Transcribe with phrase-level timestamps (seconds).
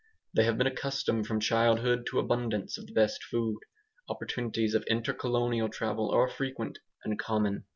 [0.33, 3.59] They have been accustomed from childhood to abundance of the best food;
[4.09, 7.65] opportunities of intercolonial travel are frequent and common.